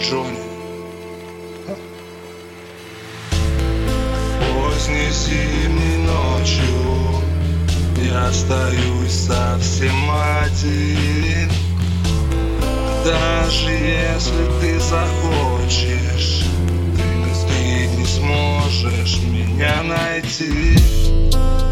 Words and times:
Джонни. 0.00 0.38
Поздней 4.54 5.10
зимней 5.10 5.77
ночью 6.48 7.22
Я 8.02 8.28
остаюсь 8.28 9.12
совсем 9.12 10.10
один. 10.44 11.50
Даже 13.04 13.70
если 13.70 14.60
ты 14.60 14.78
захочешь 14.80 16.44
Ты 17.48 17.86
не 17.96 18.06
сможешь 18.06 19.18
меня 19.22 19.82
найти. 19.82 20.76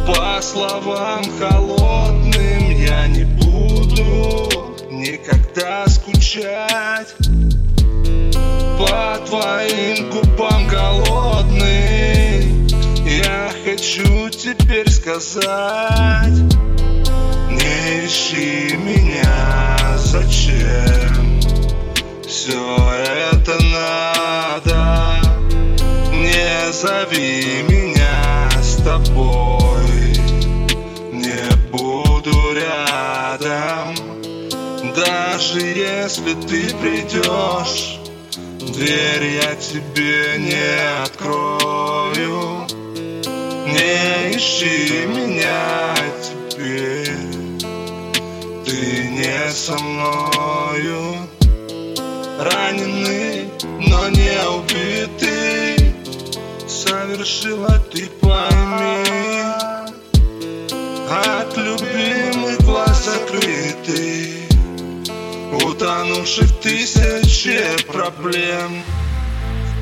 По 0.07 0.41
словам 0.43 1.25
холодным 1.39 2.71
Я 2.71 3.07
не 3.09 3.25
буду 3.25 4.77
никогда 4.91 5.87
скучать. 5.89 7.15
По 8.79 9.19
твоим 9.27 10.11
губам 10.11 10.67
голодный 10.69 12.45
Я 13.07 13.51
хочу 13.65 14.29
теперь 14.31 14.56
сказать? 15.21 16.39
Не 17.51 18.07
ищи 18.07 18.77
меня, 18.77 19.77
зачем? 19.97 21.41
Все 22.27 22.77
это 23.33 23.57
надо. 23.65 25.21
Не 26.13 26.73
зови 26.73 27.65
меня 27.69 28.51
с 28.61 28.77
тобой. 28.83 30.19
Не 31.13 31.51
буду 31.71 32.53
рядом. 32.55 33.95
Даже 34.95 35.61
если 35.61 36.35
ты 36.35 36.75
придешь 36.77 38.01
Дверь 38.59 39.41
я 39.43 39.55
тебе 39.55 40.37
не 40.39 41.03
открою. 41.03 42.67
Не 43.67 44.16
ищи 44.37 45.07
меня 45.07 45.95
теперь. 46.23 47.11
Ты 48.65 49.09
не 49.09 49.51
со 49.51 49.77
мною. 49.79 51.17
Раненый, 52.39 53.49
но 53.63 54.09
не 54.11 54.37
убитый. 54.59 55.95
Совершила 56.69 57.79
ты 57.93 58.11
пойми. 58.21 59.05
От 61.09 61.57
любимых 61.57 62.61
глаз 62.61 63.05
закрытый. 63.07 64.49
Утонувший 65.65 66.47
в 66.47 66.53
тысяче 66.61 67.65
проблем. 67.87 68.83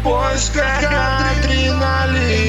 В 0.00 0.04
поисках 0.04 0.84
адреналина 0.84 2.43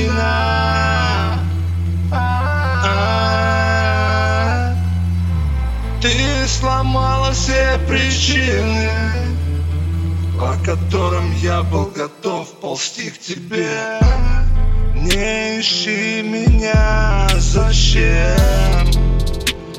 Ты 6.05 6.47
сломала 6.47 7.31
все 7.31 7.79
причины 7.87 8.91
По 10.39 10.55
которым 10.63 11.31
я 11.37 11.63
был 11.63 11.85
готов 11.85 12.47
ползти 12.61 13.09
к 13.09 13.17
тебе. 13.17 13.99
Не 14.93 15.59
ищи 15.59 16.21
меня, 16.21 17.27
зачем 17.39 18.85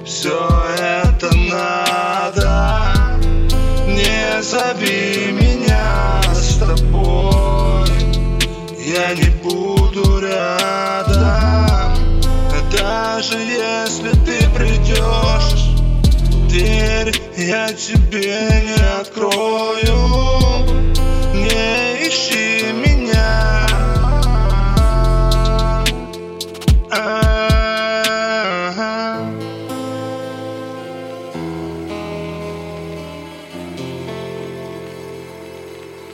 Все 0.05 0.37
это 0.81 1.33
надо. 1.33 2.93
Не 3.87 4.43
зови 4.43 5.31
меня 5.31 6.21
с 6.35 6.57
тобой 6.57 7.89
Я 8.85 9.15
не 9.15 9.31
буду 9.45 10.19
рядом. 10.19 11.71
Даже 12.73 13.39
если 13.39 14.11
ты 14.25 14.49
придешь 14.51 15.66
Дверь 16.57 17.13
я 17.37 17.69
тебе 17.69 18.63
не 18.65 18.99
открою 18.99 19.66